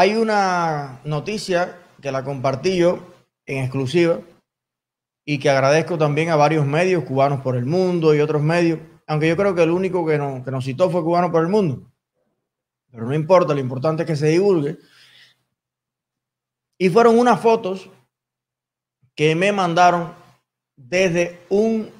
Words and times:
Hay 0.00 0.14
una 0.14 1.00
noticia 1.02 1.76
que 2.00 2.12
la 2.12 2.22
compartí 2.22 2.76
yo 2.76 3.00
en 3.46 3.64
exclusiva 3.64 4.20
y 5.24 5.40
que 5.40 5.50
agradezco 5.50 5.98
también 5.98 6.30
a 6.30 6.36
varios 6.36 6.64
medios, 6.64 7.02
cubanos 7.02 7.40
por 7.40 7.56
el 7.56 7.66
mundo 7.66 8.14
y 8.14 8.20
otros 8.20 8.40
medios, 8.40 8.78
aunque 9.08 9.26
yo 9.26 9.36
creo 9.36 9.56
que 9.56 9.64
el 9.64 9.70
único 9.70 10.06
que, 10.06 10.12
que 10.12 10.50
nos 10.52 10.64
citó 10.64 10.88
fue 10.88 11.02
cubano 11.02 11.32
por 11.32 11.42
el 11.42 11.48
mundo. 11.48 11.82
Pero 12.92 13.06
no 13.06 13.12
importa, 13.12 13.54
lo 13.54 13.58
importante 13.58 14.04
es 14.04 14.06
que 14.06 14.14
se 14.14 14.28
divulgue. 14.28 14.78
Y 16.78 16.90
fueron 16.90 17.18
unas 17.18 17.40
fotos 17.40 17.90
que 19.16 19.34
me 19.34 19.50
mandaron 19.50 20.14
desde 20.76 21.40
un 21.48 21.90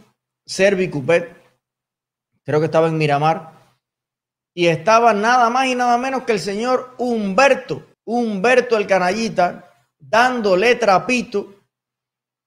Servicupet, 0.47 1.37
creo 2.45 2.61
que 2.61 2.67
estaba 2.67 2.87
en 2.87 2.97
Miramar, 2.97 3.59
y 4.55 4.69
estaba 4.69 5.13
nada 5.15 5.51
más 5.51 5.67
y 5.67 5.75
nada 5.75 5.99
menos 5.99 6.23
que 6.23 6.33
el 6.33 6.39
señor 6.39 6.95
Humberto, 6.99 7.88
Humberto 8.11 8.79
el 8.79 8.87
canallita, 8.87 9.71
dándole 9.99 10.77
trapito 10.77 11.55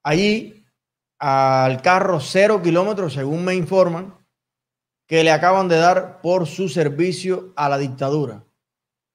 allí 0.02 0.66
al 1.20 1.84
carro 1.84 2.20
cero 2.20 2.64
kilómetros, 2.64 3.14
según 3.14 3.46
me 3.46 3.54
informan, 3.54 4.18
que 5.08 5.24
le 5.24 5.30
acaban 5.30 5.68
de 5.68 5.78
dar 5.78 6.20
por 6.20 6.48
su 6.48 6.68
servicio 6.68 7.54
a 7.56 7.70
la 7.70 7.78
dictadura, 7.78 8.44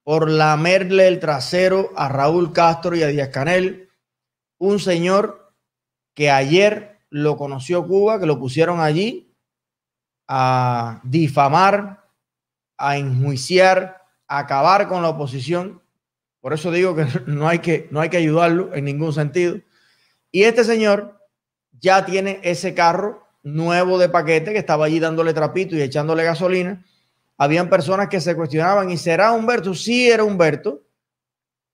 por 0.04 0.30
lamerle 0.30 1.08
el 1.08 1.18
trasero 1.18 1.90
a 1.96 2.08
Raúl 2.08 2.52
Castro 2.52 2.94
y 2.94 3.02
a 3.02 3.08
Díaz 3.08 3.30
Canel, 3.30 3.90
un 4.58 4.78
señor 4.78 5.52
que 6.14 6.30
ayer 6.30 7.00
lo 7.10 7.36
conoció 7.36 7.84
Cuba, 7.88 8.20
que 8.20 8.26
lo 8.26 8.38
pusieron 8.38 8.78
allí 8.78 9.34
a 10.28 11.00
difamar, 11.02 12.04
a 12.78 12.98
enjuiciar, 12.98 14.00
a 14.28 14.38
acabar 14.38 14.86
con 14.86 15.02
la 15.02 15.08
oposición. 15.08 15.82
Por 16.46 16.52
eso 16.52 16.70
digo 16.70 16.94
que 16.94 17.08
no 17.26 17.48
hay 17.48 17.58
que, 17.58 17.88
no 17.90 18.00
hay 18.00 18.08
que 18.08 18.18
ayudarlo 18.18 18.72
en 18.72 18.84
ningún 18.84 19.12
sentido. 19.12 19.58
Y 20.30 20.44
este 20.44 20.62
señor 20.62 21.20
ya 21.72 22.06
tiene 22.06 22.38
ese 22.44 22.72
carro 22.72 23.26
nuevo 23.42 23.98
de 23.98 24.08
paquete 24.08 24.52
que 24.52 24.60
estaba 24.60 24.86
allí 24.86 25.00
dándole 25.00 25.34
trapito 25.34 25.74
y 25.74 25.82
echándole 25.82 26.22
gasolina. 26.22 26.86
Habían 27.36 27.68
personas 27.68 28.06
que 28.06 28.20
se 28.20 28.36
cuestionaban, 28.36 28.88
¿y 28.90 28.96
será 28.96 29.32
Humberto? 29.32 29.74
Sí, 29.74 30.08
era 30.08 30.22
Humberto. 30.22 30.84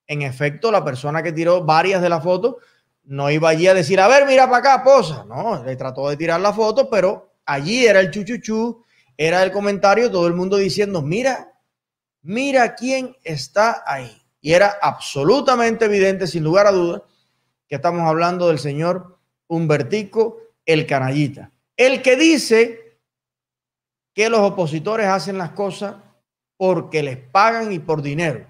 En 0.06 0.22
efecto, 0.22 0.72
la 0.72 0.82
persona 0.82 1.22
que 1.22 1.32
tiró 1.32 1.62
varias 1.62 2.00
de 2.00 2.08
las 2.08 2.24
fotos 2.24 2.56
no 3.04 3.30
iba 3.30 3.50
allí 3.50 3.66
a 3.66 3.74
decir, 3.74 4.00
a 4.00 4.08
ver, 4.08 4.24
mira 4.24 4.46
para 4.46 4.56
acá, 4.56 4.82
posa. 4.82 5.26
No, 5.28 5.62
le 5.62 5.76
trató 5.76 6.08
de 6.08 6.16
tirar 6.16 6.40
la 6.40 6.54
foto, 6.54 6.88
pero 6.88 7.34
allí 7.44 7.84
era 7.84 8.00
el 8.00 8.10
chuchuchú, 8.10 8.82
era 9.18 9.42
el 9.42 9.52
comentario, 9.52 10.10
todo 10.10 10.26
el 10.26 10.32
mundo 10.32 10.56
diciendo, 10.56 11.02
mira, 11.02 11.52
mira 12.22 12.74
quién 12.74 13.14
está 13.22 13.82
ahí. 13.84 14.21
Y 14.42 14.52
era 14.52 14.76
absolutamente 14.82 15.86
evidente, 15.86 16.26
sin 16.26 16.44
lugar 16.44 16.66
a 16.66 16.72
dudas, 16.72 17.02
que 17.66 17.76
estamos 17.76 18.02
hablando 18.02 18.48
del 18.48 18.58
señor 18.58 19.18
Humbertico 19.46 20.38
el 20.66 20.86
canallita. 20.86 21.52
El 21.76 22.02
que 22.02 22.16
dice 22.16 23.00
que 24.14 24.28
los 24.28 24.40
opositores 24.40 25.06
hacen 25.06 25.38
las 25.38 25.52
cosas 25.52 25.96
porque 26.56 27.02
les 27.02 27.16
pagan 27.16 27.72
y 27.72 27.78
por 27.78 28.02
dinero. 28.02 28.46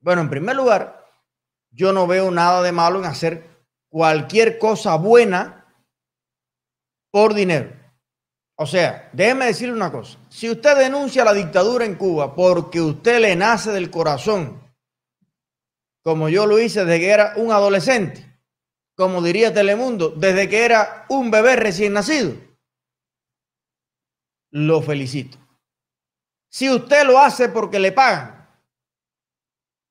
Bueno, 0.00 0.22
en 0.22 0.30
primer 0.30 0.56
lugar, 0.56 1.04
yo 1.70 1.92
no 1.92 2.06
veo 2.06 2.30
nada 2.30 2.62
de 2.62 2.72
malo 2.72 2.98
en 2.98 3.06
hacer 3.06 3.48
cualquier 3.88 4.58
cosa 4.58 4.96
buena 4.96 5.66
por 7.10 7.32
dinero. 7.32 7.70
O 8.56 8.66
sea, 8.66 9.08
déjeme 9.12 9.46
decirle 9.46 9.74
una 9.74 9.92
cosa. 9.92 10.18
Si 10.28 10.50
usted 10.50 10.76
denuncia 10.76 11.24
la 11.24 11.32
dictadura 11.32 11.84
en 11.84 11.94
Cuba 11.94 12.34
porque 12.34 12.80
usted 12.80 13.20
le 13.20 13.36
nace 13.36 13.70
del 13.70 13.90
corazón, 13.90 14.65
como 16.06 16.28
yo 16.28 16.46
lo 16.46 16.60
hice 16.60 16.84
desde 16.84 17.00
que 17.00 17.10
era 17.10 17.32
un 17.34 17.50
adolescente, 17.50 18.24
como 18.94 19.20
diría 19.20 19.52
Telemundo, 19.52 20.10
desde 20.10 20.48
que 20.48 20.64
era 20.64 21.04
un 21.08 21.32
bebé 21.32 21.56
recién 21.56 21.94
nacido. 21.94 22.32
Lo 24.52 24.82
felicito. 24.82 25.36
Si 26.48 26.70
usted 26.70 27.04
lo 27.04 27.18
hace 27.18 27.48
porque 27.48 27.80
le 27.80 27.90
pagan, 27.90 28.48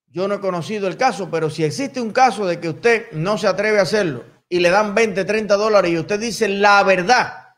yo 0.07 0.29
no 0.29 0.35
he 0.35 0.39
conocido 0.39 0.87
el 0.87 0.95
caso, 0.95 1.29
pero 1.29 1.49
si 1.49 1.65
existe 1.65 1.99
un 1.99 2.11
caso 2.11 2.45
de 2.47 2.61
que 2.61 2.69
usted 2.69 3.11
no 3.11 3.37
se 3.37 3.47
atreve 3.47 3.79
a 3.79 3.83
hacerlo 3.83 4.23
y 4.47 4.59
le 4.59 4.69
dan 4.69 4.95
20, 4.95 5.25
30 5.25 5.53
dólares 5.57 5.91
y 5.91 5.99
usted 5.99 6.17
dice 6.17 6.47
la 6.47 6.81
verdad 6.83 7.57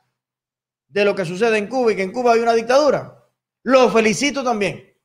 de 0.87 1.05
lo 1.05 1.13
que 1.13 1.25
sucede 1.25 1.59
en 1.59 1.67
Cuba 1.67 1.91
y 1.91 1.95
que 1.95 2.01
en 2.01 2.11
Cuba 2.11 2.33
hay 2.33 2.39
una 2.39 2.55
dictadura, 2.55 3.23
lo 3.61 3.91
felicito 3.91 4.43
también. 4.43 4.96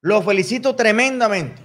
Lo 0.00 0.22
felicito 0.22 0.76
tremendamente, 0.76 1.62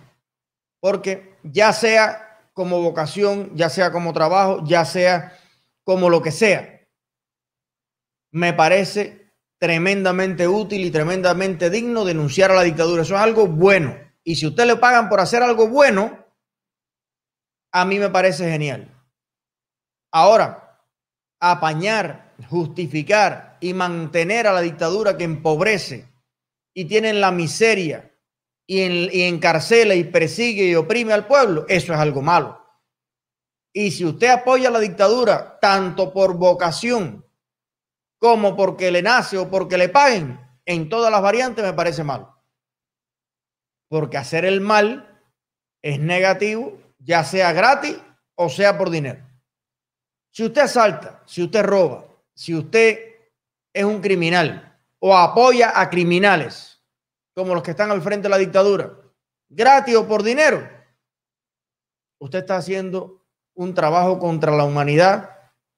porque 0.79 1.37
ya 1.43 1.71
sea 1.73 2.49
como 2.53 2.81
vocación, 2.81 3.51
ya 3.55 3.69
sea 3.69 3.91
como 3.91 4.13
trabajo, 4.13 4.63
ya 4.65 4.85
sea 4.85 5.37
como 5.83 6.09
lo 6.09 6.21
que 6.21 6.31
sea. 6.31 6.81
Me 8.31 8.53
parece 8.53 9.31
tremendamente 9.59 10.47
útil 10.47 10.83
y 10.83 10.91
tremendamente 10.91 11.69
digno 11.69 12.05
denunciar 12.05 12.51
a 12.51 12.55
la 12.55 12.63
dictadura. 12.63 13.03
Eso 13.03 13.15
es 13.15 13.21
algo 13.21 13.47
bueno. 13.47 13.95
Y 14.23 14.35
si 14.35 14.47
usted 14.47 14.65
le 14.65 14.77
pagan 14.77 15.09
por 15.09 15.19
hacer 15.19 15.43
algo 15.43 15.67
bueno, 15.67 16.25
a 17.71 17.85
mí 17.85 17.99
me 17.99 18.09
parece 18.09 18.49
genial. 18.49 18.89
Ahora, 20.11 20.79
apañar, 21.39 22.33
justificar 22.49 23.57
y 23.59 23.73
mantener 23.73 24.47
a 24.47 24.53
la 24.53 24.61
dictadura 24.61 25.17
que 25.17 25.23
empobrece 25.23 26.07
y 26.73 26.85
tiene 26.85 27.13
la 27.13 27.31
miseria 27.31 28.12
y, 28.65 29.23
encarcela 29.23 29.95
y 29.95 30.03
persigue 30.05 30.65
y 30.65 30.75
oprime 30.75 31.13
al 31.13 31.27
pueblo, 31.27 31.65
eso 31.67 31.93
es 31.93 31.99
algo 31.99 32.21
malo. 32.21 32.59
Y 33.73 33.91
si 33.91 34.05
usted 34.05 34.29
apoya 34.29 34.69
la 34.69 34.79
dictadura, 34.79 35.59
tanto 35.59 36.13
por 36.13 36.37
vocación 36.37 37.25
como 38.19 38.55
porque 38.55 38.91
le 38.91 39.01
nace 39.01 39.37
o 39.37 39.49
porque 39.49 39.77
le 39.77 39.89
paguen, 39.89 40.39
en 40.65 40.89
todas 40.89 41.11
las 41.11 41.21
variantes 41.21 41.65
me 41.65 41.73
parece 41.73 42.03
malo. 42.03 42.41
Porque 43.89 44.17
hacer 44.17 44.45
el 44.45 44.61
mal 44.61 45.21
es 45.81 45.99
negativo, 45.99 46.79
ya 46.99 47.23
sea 47.23 47.51
gratis 47.51 47.97
o 48.35 48.49
sea 48.49 48.77
por 48.77 48.89
dinero. 48.89 49.27
Si 50.31 50.43
usted 50.43 50.61
asalta, 50.61 51.21
si 51.25 51.43
usted 51.43 51.63
roba, 51.63 52.05
si 52.33 52.55
usted 52.55 52.99
es 53.73 53.83
un 53.83 54.01
criminal 54.01 54.79
o 54.99 55.15
apoya 55.15 55.79
a 55.79 55.89
criminales, 55.89 56.72
como 57.33 57.53
los 57.53 57.63
que 57.63 57.71
están 57.71 57.91
al 57.91 58.01
frente 58.01 58.23
de 58.23 58.29
la 58.29 58.37
dictadura, 58.37 58.93
gratis 59.49 59.95
o 59.95 60.07
por 60.07 60.23
dinero, 60.23 60.67
usted 62.19 62.39
está 62.39 62.57
haciendo 62.57 63.25
un 63.55 63.73
trabajo 63.73 64.19
contra 64.19 64.55
la 64.55 64.63
humanidad 64.63 65.29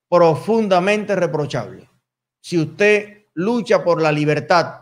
profundamente 0.09 1.16
reprochable. 1.16 1.89
Si 2.41 2.57
usted 2.59 3.25
lucha 3.33 3.83
por 3.83 4.01
la 4.01 4.11
libertad, 4.11 4.81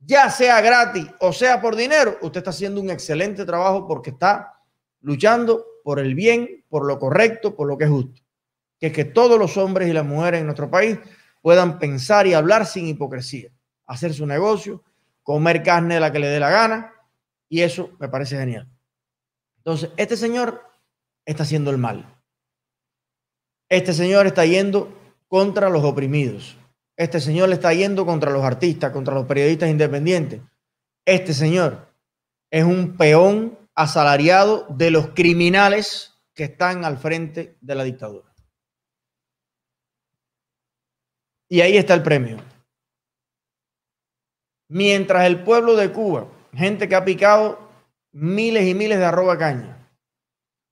ya 0.00 0.30
sea 0.30 0.60
gratis 0.60 1.06
o 1.20 1.32
sea 1.32 1.60
por 1.60 1.76
dinero, 1.76 2.18
usted 2.22 2.38
está 2.38 2.50
haciendo 2.50 2.80
un 2.80 2.90
excelente 2.90 3.44
trabajo 3.44 3.86
porque 3.86 4.10
está 4.10 4.60
luchando 5.00 5.64
por 5.84 5.98
el 5.98 6.14
bien, 6.14 6.64
por 6.68 6.86
lo 6.86 6.98
correcto, 6.98 7.54
por 7.54 7.68
lo 7.68 7.76
que 7.76 7.84
es 7.84 7.90
justo. 7.90 8.22
Que 8.78 8.90
que 8.90 9.04
todos 9.04 9.38
los 9.38 9.56
hombres 9.56 9.88
y 9.88 9.92
las 9.92 10.04
mujeres 10.04 10.40
en 10.40 10.46
nuestro 10.46 10.70
país 10.70 10.98
puedan 11.40 11.78
pensar 11.78 12.26
y 12.26 12.34
hablar 12.34 12.66
sin 12.66 12.86
hipocresía, 12.86 13.50
hacer 13.86 14.14
su 14.14 14.26
negocio, 14.26 14.82
comer 15.22 15.62
carne 15.62 15.94
de 15.94 16.00
la 16.00 16.12
que 16.12 16.18
le 16.18 16.28
dé 16.28 16.40
la 16.40 16.50
gana, 16.50 16.94
y 17.48 17.60
eso 17.60 17.90
me 17.98 18.08
parece 18.08 18.36
genial. 18.36 18.68
Entonces, 19.58 19.90
este 19.96 20.16
señor 20.16 20.62
está 21.24 21.42
haciendo 21.44 21.70
el 21.70 21.78
mal. 21.78 22.18
Este 23.68 23.92
señor 23.92 24.26
está 24.26 24.44
yendo 24.44 24.92
contra 25.28 25.70
los 25.70 25.84
oprimidos. 25.84 26.56
Este 26.96 27.20
señor 27.20 27.48
le 27.48 27.54
está 27.54 27.72
yendo 27.72 28.04
contra 28.04 28.30
los 28.30 28.44
artistas, 28.44 28.92
contra 28.92 29.14
los 29.14 29.26
periodistas 29.26 29.70
independientes. 29.70 30.42
Este 31.04 31.32
señor 31.32 31.88
es 32.50 32.64
un 32.64 32.96
peón 32.96 33.58
asalariado 33.74 34.66
de 34.68 34.90
los 34.90 35.08
criminales 35.08 36.14
que 36.34 36.44
están 36.44 36.84
al 36.84 36.98
frente 36.98 37.56
de 37.60 37.74
la 37.74 37.84
dictadura. 37.84 38.34
Y 41.48 41.60
ahí 41.60 41.76
está 41.76 41.94
el 41.94 42.02
premio. 42.02 42.38
Mientras 44.74 45.26
el 45.26 45.44
pueblo 45.44 45.76
de 45.76 45.92
Cuba, 45.92 46.28
gente 46.54 46.88
que 46.88 46.94
ha 46.94 47.04
picado 47.04 47.58
miles 48.10 48.66
y 48.66 48.72
miles 48.72 48.98
de 48.98 49.04
arroba 49.04 49.36
caña, 49.36 49.86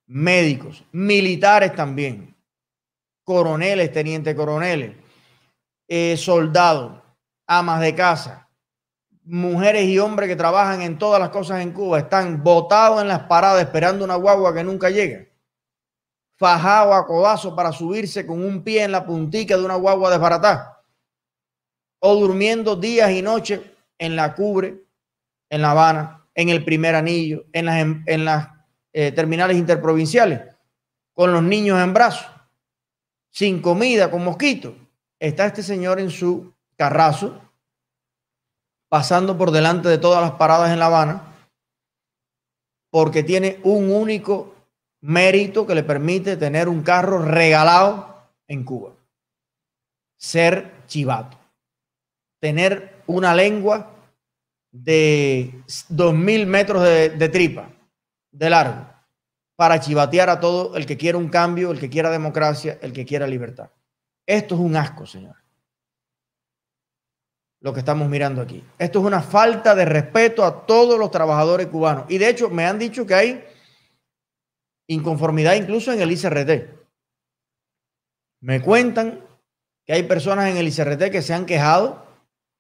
médicos, 0.07 0.83
militares 0.91 1.75
también, 1.75 2.35
coroneles, 3.25 3.93
tenientes 3.93 4.35
coroneles, 4.35 4.97
eh, 5.87 6.17
soldados, 6.17 6.99
amas 7.47 7.83
de 7.83 7.95
casa, 7.95 8.49
mujeres 9.23 9.85
y 9.85 9.99
hombres 9.99 10.31
que 10.31 10.37
trabajan 10.37 10.81
en 10.81 10.97
todas 10.97 11.21
las 11.21 11.29
cosas 11.29 11.61
en 11.61 11.73
Cuba, 11.73 11.99
están 11.99 12.43
botados 12.43 13.03
en 13.03 13.09
las 13.09 13.25
paradas 13.25 13.61
esperando 13.61 14.03
una 14.03 14.15
guagua 14.15 14.55
que 14.55 14.65
nunca 14.65 14.89
llega, 14.89 15.27
fajado 16.39 16.95
a 16.95 17.07
codazo 17.07 17.55
para 17.55 17.71
subirse 17.71 18.27
con 18.27 18.43
un 18.43 18.65
pie 18.65 18.85
en 18.85 18.93
la 18.93 19.05
puntica 19.05 19.59
de 19.59 19.65
una 19.67 19.75
guagua 19.75 20.11
desbaratada, 20.11 20.83
o 21.99 22.15
durmiendo 22.15 22.77
días 22.77 23.11
y 23.11 23.21
noches 23.21 23.61
en 24.01 24.17
la 24.17 24.35
Cubre, 24.35 24.83
en 25.51 25.63
La 25.63 25.71
Habana, 25.71 26.27
en 26.35 26.49
el 26.49 26.65
primer 26.65 26.97
anillo, 26.97 27.45
en 27.53 27.67
las, 27.67 27.77
en 28.07 28.25
las 28.25 28.49
eh, 28.93 29.13
terminales 29.13 29.57
interprovinciales, 29.57 30.41
con 31.13 31.33
los 31.33 31.43
niños 31.43 31.79
en 31.79 31.93
brazos, 31.93 32.27
sin 33.31 33.61
comida, 33.61 34.11
con 34.11 34.25
mosquitos. 34.25 34.75
Está 35.21 35.47
este 35.47 35.63
señor 35.63 36.01
en 36.01 36.11
su 36.11 36.53
carrazo, 36.77 37.41
pasando 38.89 39.37
por 39.37 39.51
delante 39.51 39.89
de 39.89 39.99
todas 39.99 40.23
las 40.23 40.33
paradas 40.33 40.73
en 40.73 40.79
La 40.79 40.87
Habana, 40.87 41.37
porque 42.91 43.23
tiene 43.23 43.61
un 43.63 43.93
único 43.93 44.55
mérito 45.03 45.67
que 45.67 45.75
le 45.75 45.83
permite 45.83 46.39
tener 46.39 46.69
un 46.69 46.83
carro 46.83 47.19
regalado 47.23 48.31
en 48.49 48.65
Cuba. 48.65 48.93
Ser 50.17 50.73
chivato. 50.87 51.39
Tener 52.41 53.00
una 53.15 53.35
lengua 53.35 53.95
de 54.71 55.63
2.000 55.67 56.47
metros 56.47 56.83
de, 56.85 57.11
de 57.11 57.29
tripa, 57.29 57.71
de 58.31 58.51
largo, 58.51 58.87
para 59.57 59.81
chivatear 59.81 60.31
a 60.31 60.41
todo 60.41 60.77
el 60.77 60.87
que 60.87 60.97
quiera 60.97 61.19
un 61.19 61.29
cambio, 61.29 61.71
el 61.71 61.81
que 61.81 61.91
quiera 61.91 62.11
democracia, 62.11 62.79
el 62.81 62.93
que 62.93 63.05
quiera 63.05 63.27
libertad. 63.27 63.71
Esto 64.27 64.55
es 64.55 64.61
un 64.61 64.77
asco, 64.77 65.07
señor. 65.07 65.37
Lo 67.61 67.75
que 67.75 67.81
estamos 67.81 68.09
mirando 68.09 68.41
aquí. 68.41 68.65
Esto 68.79 69.01
es 69.01 69.05
una 69.05 69.21
falta 69.21 69.75
de 69.75 69.85
respeto 69.85 70.45
a 70.45 70.65
todos 70.65 70.99
los 70.99 71.11
trabajadores 71.11 71.67
cubanos. 71.67 72.07
Y 72.09 72.17
de 72.17 72.29
hecho, 72.29 72.49
me 72.49 72.65
han 72.65 72.79
dicho 72.79 73.05
que 73.07 73.15
hay 73.15 73.45
inconformidad 74.87 75.55
incluso 75.55 75.93
en 75.93 76.01
el 76.01 76.11
ICRT. 76.11 76.81
Me 78.41 78.63
cuentan 78.63 79.27
que 79.85 79.93
hay 79.93 80.05
personas 80.05 80.49
en 80.49 80.57
el 80.57 80.69
ICRT 80.69 81.11
que 81.11 81.23
se 81.23 81.35
han 81.35 81.45
quejado, 81.45 82.07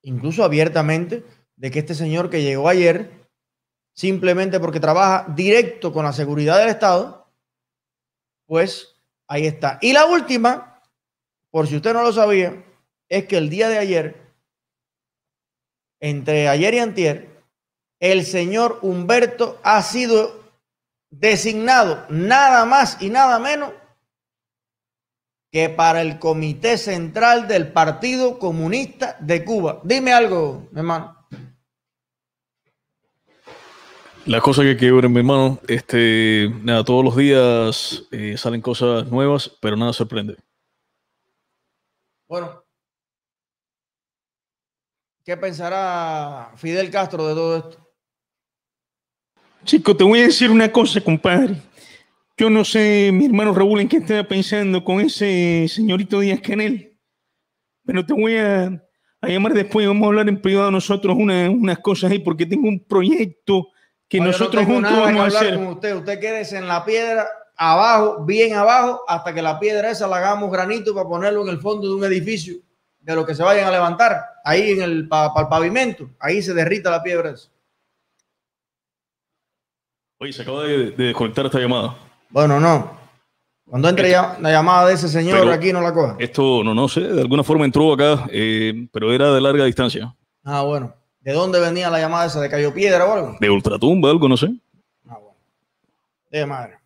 incluso 0.03 0.45
abiertamente, 0.45 1.25
de 1.57 1.71
que 1.71 1.81
este 1.81 1.95
señor 1.95 2.31
que 2.31 2.43
llegó 2.43 2.69
ayer, 2.69 3.29
simplemente 3.95 4.61
porque 4.61 4.81
trabaja 4.81 5.27
directo 5.35 5.93
con 5.93 6.05
la 6.05 6.13
seguridad 6.13 6.59
del 6.59 6.71
Estado, 6.71 7.29
pues 8.47 8.97
ahí 9.29 9.47
está. 9.47 9.79
Y 9.81 9.93
la 9.93 10.07
última, 10.07 10.83
por 11.51 11.67
si 11.67 11.77
usted 11.77 11.93
no 11.93 12.03
lo 12.03 12.13
sabía, 12.13 12.65
es 13.09 13.27
que 13.27 13.37
el 13.37 13.51
día 13.51 13.69
de 13.69 13.79
ayer, 13.79 14.35
entre 16.01 16.49
ayer 16.49 16.75
y 16.75 16.79
antier, 16.79 17.45
el 18.01 18.25
señor 18.25 18.79
Humberto 18.83 19.61
ha 19.63 19.83
sido 19.83 20.41
designado 21.11 22.07
nada 22.09 22.65
más 22.65 23.03
y 23.03 23.11
nada 23.11 23.39
menos 23.39 23.73
que 25.51 25.69
para 25.69 26.01
el 26.01 26.19
Comité 26.19 26.79
Central 26.79 27.49
del 27.49 27.73
Partido 27.73 28.39
Comunista 28.39 29.17
de 29.21 29.45
Cuba. 29.45 29.81
Dime 29.83 30.13
algo, 30.13 30.69
hermano. 30.75 31.17
La 34.27 34.41
cosa 34.41 34.63
que 34.63 34.77
quiero 34.77 35.09
mi 35.09 35.19
hermano, 35.19 35.59
este, 35.67 36.53
nada, 36.63 36.85
todos 36.85 37.05
los 37.05 37.17
días 37.17 38.05
eh, 38.13 38.37
salen 38.37 38.61
cosas 38.61 39.11
nuevas, 39.11 39.51
pero 39.61 39.77
nada 39.77 39.93
sorprende. 39.93 40.37
Bueno, 42.29 42.63
¿qué 45.25 45.37
pensará 45.37 46.53
Fidel 46.57 46.91
Castro 46.91 47.27
de 47.27 47.35
todo 47.35 47.57
esto? 47.57 47.91
Chico, 49.65 49.97
te 49.97 50.05
voy 50.05 50.21
a 50.21 50.25
decir 50.25 50.51
una 50.51 50.71
cosa, 50.71 51.01
compadre. 51.01 51.57
Yo 52.41 52.49
no 52.49 52.65
sé, 52.65 53.11
mi 53.13 53.27
hermano 53.27 53.53
Raúl, 53.53 53.81
en 53.81 53.89
qué 53.91 53.99
estaba 53.99 54.25
pensando 54.25 54.83
con 54.83 54.99
ese 54.99 55.67
señorito 55.69 56.21
Díaz 56.21 56.41
Canel, 56.41 56.99
pero 57.85 58.07
te 58.07 58.15
voy 58.15 58.39
a, 58.39 58.83
a 59.21 59.29
llamar 59.29 59.53
después, 59.53 59.87
vamos 59.87 60.05
a 60.05 60.07
hablar 60.07 60.27
en 60.27 60.41
privado 60.41 60.71
nosotros 60.71 61.19
unas 61.19 61.79
cosas 61.81 62.11
ahí, 62.11 62.21
porque 62.21 62.47
tengo 62.47 62.67
un 62.67 62.83
proyecto 62.83 63.69
que 64.09 64.21
nosotros 64.21 64.65
juntos 64.65 64.91
vamos 64.91 65.23
a 65.23 65.27
hacer. 65.27 65.57
Con 65.57 65.67
usted. 65.67 65.95
usted 65.95 66.19
quédese 66.19 66.57
en 66.57 66.67
la 66.67 66.83
piedra 66.83 67.29
abajo, 67.59 68.25
bien 68.25 68.55
abajo, 68.55 69.03
hasta 69.07 69.35
que 69.35 69.43
la 69.43 69.61
piedra 69.61 69.91
esa 69.91 70.09
la 70.09 70.17
hagamos 70.17 70.51
granito 70.51 70.95
para 70.95 71.07
ponerlo 71.07 71.43
en 71.43 71.51
el 71.51 71.59
fondo 71.59 71.89
de 71.89 71.95
un 71.95 72.05
edificio 72.05 72.55
de 73.01 73.15
lo 73.17 73.27
que 73.27 73.35
se 73.35 73.43
vayan 73.43 73.67
a 73.67 73.71
levantar, 73.71 74.19
ahí 74.47 74.71
en 74.71 74.81
el, 74.81 75.09
para 75.09 75.43
el 75.43 75.49
pavimento, 75.49 76.09
ahí 76.19 76.41
se 76.41 76.55
derrita 76.55 76.91
la 76.91 77.03
piedra 77.03 77.33
esa. 77.33 77.51
Oye, 80.17 80.33
se 80.33 80.41
acaba 80.41 80.63
de, 80.65 80.93
desconectar 80.93 81.45
esta 81.45 81.59
llamada. 81.59 82.10
Bueno, 82.31 82.61
no. 82.61 82.99
Cuando 83.69 83.89
entre 83.89 84.11
la 84.11 84.51
llamada 84.51 84.89
de 84.89 84.95
ese 84.95 85.09
señor 85.09 85.49
aquí 85.51 85.73
no 85.73 85.81
la 85.81 85.95
coja. 85.95 86.17
Esto, 86.19 86.65
no, 86.65 86.75
no 86.75 86.89
sé, 86.89 87.01
de 87.01 87.21
alguna 87.21 87.45
forma 87.45 87.65
entró 87.65 87.93
acá, 87.93 88.27
eh, 88.31 88.89
pero 88.93 89.13
era 89.13 89.33
de 89.33 89.41
larga 89.41 89.65
distancia. 89.65 90.15
Ah, 90.45 90.63
bueno. 90.63 90.93
¿De 91.21 91.33
dónde 91.33 91.61
venía 91.61 91.91
la 91.91 92.01
llamada 92.01 92.27
esa? 92.27 92.41
¿De 92.41 92.49
Cayo 92.49 92.75
Piedra 92.75 93.05
o 93.05 93.13
algo? 93.13 93.37
De 93.39 93.51
Ultratumba, 93.51 94.11
algo, 94.11 94.29
no 94.29 94.37
sé. 94.37 94.49
Ah, 95.09 95.19
bueno. 95.19 95.37
De 96.31 96.47
madre. 96.47 96.79